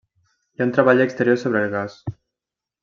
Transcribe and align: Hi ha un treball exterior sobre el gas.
Hi 0.55 0.63
ha 0.63 0.65
un 0.69 0.73
treball 0.77 1.03
exterior 1.05 1.39
sobre 1.43 1.63
el 1.67 1.71
gas. 1.77 2.03